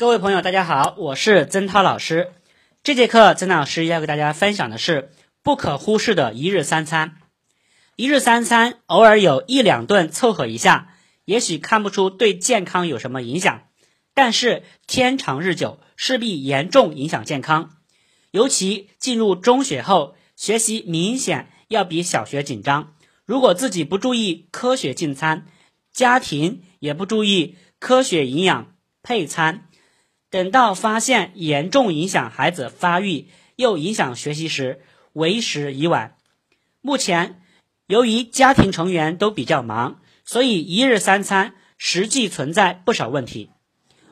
[0.00, 2.32] 各位朋友，大家好，我是曾涛老师。
[2.82, 5.10] 这节课，曾老师要给大家分享的是
[5.42, 7.18] 不可忽视的一日三餐。
[7.96, 10.94] 一日三餐，偶尔有一两顿凑合一下，
[11.26, 13.64] 也许看不出对健康有什么影响，
[14.14, 17.68] 但是天长日久，势必严重影响健康。
[18.30, 22.94] 尤其进入中学后，学习明显要比小学紧张。
[23.26, 25.44] 如果自己不注意科学进餐，
[25.92, 28.72] 家庭也不注意科学营养
[29.02, 29.66] 配餐。
[30.30, 34.80] 等到发现严重影响孩子发育又影响学习时，
[35.12, 36.16] 为时已晚。
[36.80, 37.42] 目前，
[37.86, 43.50] 由于家庭成员都比较忙，所以一日三餐实际存在不少问题。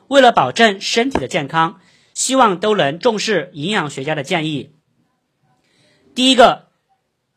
[0.09, 1.79] 为了保证身体的健康，
[2.13, 4.75] 希望都能重视营养学家的建议。
[6.13, 6.67] 第一个，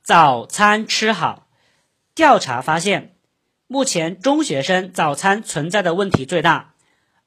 [0.03, 1.47] 早餐吃好。
[2.15, 3.15] 调查发现，
[3.69, 6.72] 目前中学生早餐存在的问题最大。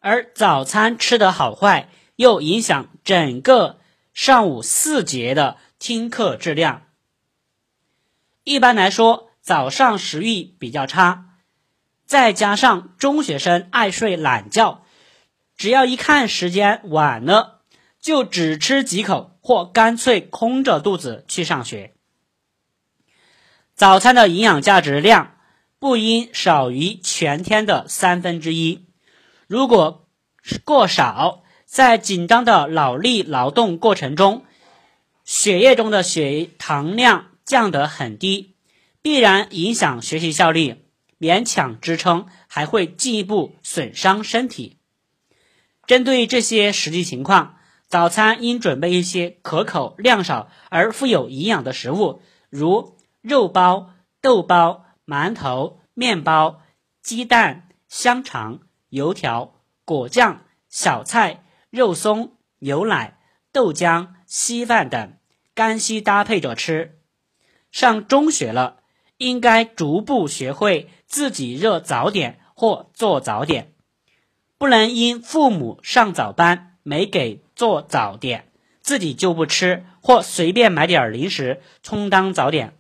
[0.08, 3.80] 而早餐吃的好坏，又影响整个
[4.14, 6.84] 上午四节的听课质量。
[8.44, 11.30] 一般来说，早上食欲比较差，
[12.06, 14.84] 再加上中学生爱睡懒觉，
[15.58, 17.62] 只要一看时间晚了，
[18.00, 21.96] 就只吃几口，或干脆空着肚子去上学。
[23.74, 25.36] 早餐的营养价值量
[25.80, 28.85] 不应少于全天的三分之一。
[29.48, 30.08] 如果
[30.64, 34.44] 过少，在紧张的脑力劳动过程中，
[35.24, 38.56] 血液中的血糖量降得很低，
[39.02, 40.86] 必然影响学习效率，
[41.20, 44.78] 勉强支撑，还会进一步损伤身体。
[45.86, 56.62] 针对这些实际情况，早餐应准备一些可口、量少而富有营养的食物，如肉包、豆包、馒头、面包、
[57.04, 58.62] 鸡蛋、香肠。
[58.96, 63.20] 油条、果酱、小菜、肉松、牛奶、
[63.52, 65.18] 豆浆、稀饭等，
[65.54, 66.98] 干稀搭配着吃。
[67.74, 68.78] 上中学了，
[69.18, 73.74] 应该逐步学会自己热早点或做早点，
[74.58, 78.50] 不能因父母上早班没给做早点，
[78.80, 82.78] 自己就不吃或随便买点零食充当早点。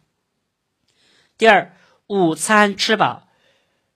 [1.38, 1.76] 第二，
[2.08, 3.25] 午餐吃饱。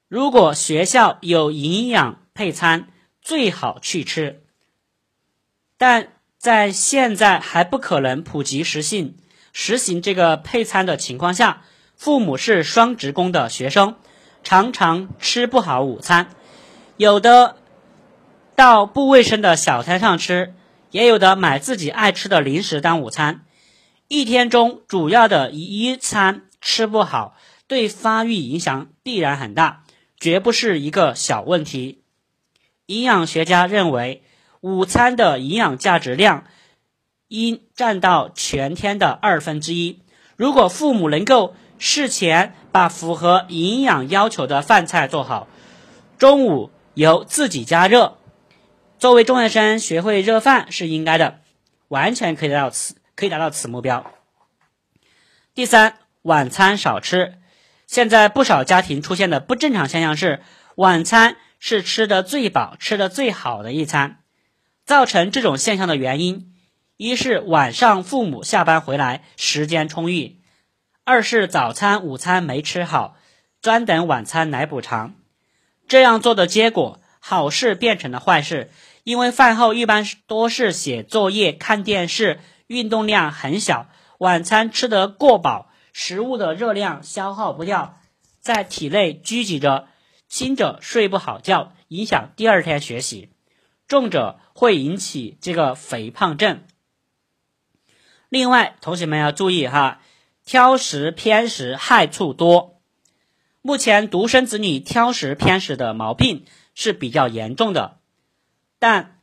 [0.10, 2.88] 如果学校有营养配餐，
[3.22, 4.42] 最好去吃。
[5.78, 9.18] 但在现在还不可能普及实行
[9.54, 11.62] 实行这个配餐的情况下，
[11.96, 13.98] 父母是双职工的学生，
[14.44, 16.32] 常常吃不好午餐，
[16.98, 17.58] 有的
[18.56, 20.56] 到不卫生的小摊上吃，
[20.90, 23.46] 也有的买自己爱吃的零食当午餐。
[24.08, 27.38] 一天中主要的一餐吃不好，
[27.68, 29.84] 对发育影响必然很大。
[30.20, 32.02] 绝不是一个小问题。
[32.86, 34.24] 营养学家认为，
[34.62, 36.46] 午餐的营养价值量
[37.28, 40.00] 应占到全天的二分之一。
[40.36, 45.48] 如果父母能够事前把符合营养要求的饭菜做好，
[46.18, 48.18] 中午由自己加热，
[48.98, 51.40] 作为中学生学会热饭是应该的，
[51.88, 54.12] 完全可以达到此可以达到此目标。
[55.54, 57.36] 第三，晚餐少吃。
[57.90, 60.44] 现在不少家庭出现的不正常现象是，
[60.76, 64.20] 晚餐是吃的最饱、吃的最好的一餐。
[64.86, 66.54] 造成这种现象的原因，
[66.98, 70.38] 一是晚上父母下班回来时间充裕，
[71.04, 73.18] 二是早餐、午餐没吃好，
[73.60, 75.16] 专等晚餐来补偿。
[75.88, 78.70] 这样做的结果，好事变成了坏事，
[79.04, 83.88] 因为饭后一般多是写作业、看电视，运动量很小，
[84.20, 85.69] 晚餐吃得过饱。
[85.94, 88.00] 食物的热量消耗不掉，
[88.40, 89.88] 在体内聚集着，
[90.28, 93.30] 轻者睡不好觉，影响第二天学习；
[93.88, 96.64] 重者会引起这个肥胖症。
[98.30, 100.02] 另外，同学们要注意哈，
[100.46, 102.80] 挑食偏食害处多。
[103.62, 106.46] 目前独生子女挑食偏食的毛病
[106.76, 107.98] 是比较严重的，
[108.78, 109.20] 但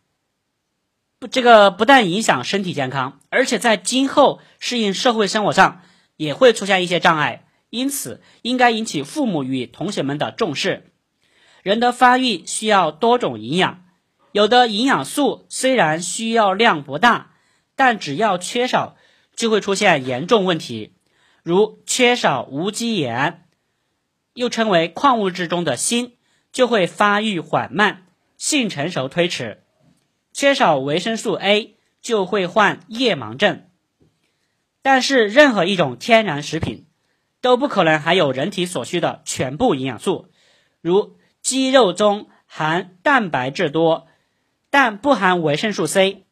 [1.19, 5.81] 不这个不但影响身体健康，而且在今后适应社会生活上。
[6.17, 10.93] 也会出现一些障碍，因此应该引起父母与同学们的重视。
[11.63, 13.85] 人的发育需要多种营养，
[14.33, 17.33] 有的营养素虽然需要量不大，
[17.75, 18.97] 但只要缺少，
[19.35, 20.95] 就会出现严重问题，
[21.43, 23.45] 如缺少无机盐，
[24.35, 26.13] 又称为矿物质中的锌，
[26.53, 28.07] 就会发育缓慢，
[28.39, 29.59] 性成熟推迟；
[30.33, 33.66] 缺少维生素 A，就会患夜盲症。
[34.89, 36.87] 但是，任何一种天然食品
[37.41, 40.31] 都不可能含有人体所需的全部营养素。
[40.81, 44.07] 如鸡肉中含蛋白质多，
[44.71, 46.27] 但不含维生素 C。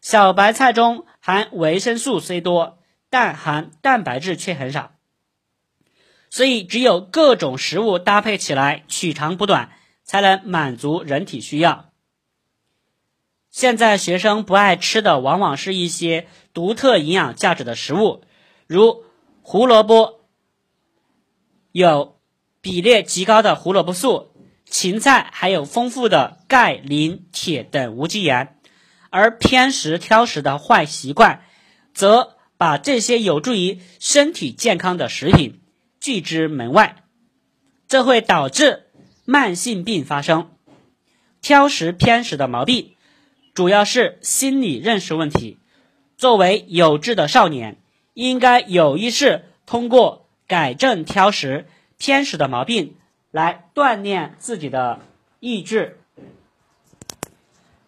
[0.00, 2.78] 小白菜中含维生素 C 多，
[3.10, 4.92] 但含蛋白质却很少。
[6.30, 9.72] 所以，只有各种食物搭配起来，取长补短，
[10.02, 11.87] 才能满足人体需要。
[13.58, 18.22] 现在学生不爱吃的，往往是一些独特营养价值的食物，
[18.68, 19.02] 如
[19.42, 20.20] 胡萝卜，
[21.72, 22.20] 有
[22.60, 24.30] 比例极高的胡萝卜素；
[24.64, 28.56] 芹菜还有丰富的钙、磷、铁等无机盐。
[29.10, 31.42] 而偏食挑食的坏习惯，
[31.92, 35.60] 则把这些有助于身体健康的食品。
[35.98, 37.02] 拒之门外，
[37.88, 38.86] 这会导致
[39.24, 40.52] 慢性病发生。
[41.40, 42.94] 挑食偏食的毛病，
[43.58, 45.58] 主要是心理认识问题。
[46.16, 47.76] 作为有志的少年，
[48.14, 51.66] 应该有意识通过改正挑食
[51.98, 52.94] 偏食的毛病，
[53.32, 55.00] 来锻炼自己的
[55.40, 55.98] 意志。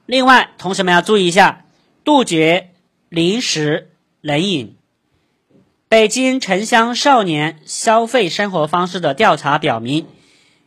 [0.06, 1.64] 另外，同学们要注意一下，
[2.02, 2.70] 杜绝
[3.08, 4.76] 零食冷饮。
[5.88, 10.08] 北京城乡少年消费生活方式的调查表明，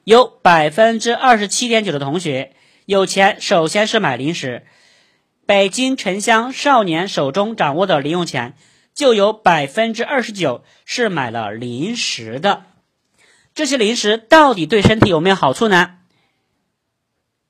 [0.05, 2.53] 有百分之二十七点九的同学
[2.85, 4.63] 有钱首先是买零食。
[5.45, 8.55] 北京城乡少年手中掌握的零用钱，
[8.93, 12.63] 就有百分之二十九是买了零食的。
[13.53, 15.95] 这些零食到底对身体有没有好处呢？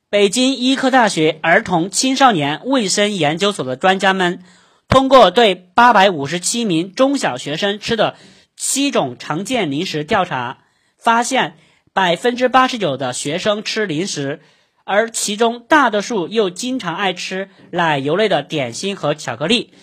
[0.09, 4.43] 北京医科大学儿童青少年卫生研究所的专家们。
[4.89, 8.15] 通过对八百五十七名中小学生吃的
[8.55, 10.65] 七种常见零食调查，
[10.99, 11.55] 发现
[11.93, 14.41] 百分之八十九的学生吃零食，
[14.85, 19.73] 而其中大多数又经常爱吃奶油类的点心和巧克力。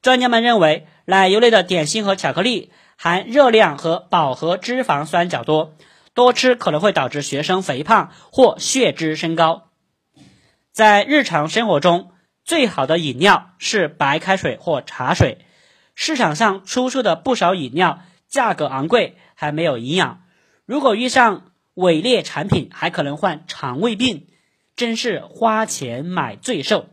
[0.00, 5.74] 专家们认为，奶油类的点心和巧克力含热量和饱和脂肪酸较多，
[6.14, 9.70] 多吃可能会导致学生肥胖或血脂升高。
[10.72, 12.12] 在日常生活中，
[12.44, 15.38] 最好的饮料是白开水或茶水。
[15.94, 17.98] 市场上出售的不少饮料
[18.28, 20.22] 价格昂贵，还没有营养。
[20.64, 24.28] 如果遇上伪劣产品，还可能患肠胃病，
[24.78, 26.86] 真是花钱买罪受。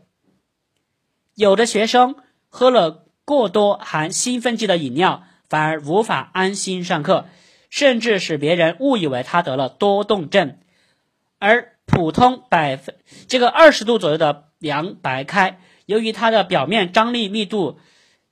[1.34, 2.16] 有的学生
[2.50, 7.24] 喝了过多含兴奋剂的饮料，反而无法安心上课，
[7.70, 10.58] 甚至使别人误以为他得了多动症。
[11.38, 12.96] 而普通百分
[13.26, 14.42] 这个二十度左右的。
[14.58, 17.78] 凉白开，由于它的表面张力、密度、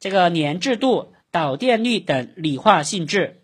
[0.01, 3.43] 这个粘滞度、导电率等理化性质，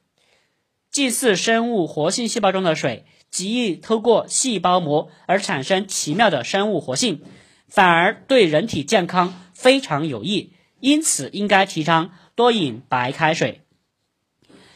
[0.91, 7.23] 近似生物活性细胞中的水，极易透过细胞膜而产生奇妙的生物活性，
[7.69, 10.53] 反而对人体健康非常有益。
[10.81, 13.61] 因此，应该提倡多饮白开水。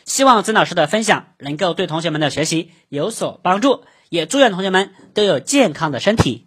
[0.05, 6.47] 希望曾老师的分享能够对同学们的学习有所帮助，也祝愿同学们都有健康的身体。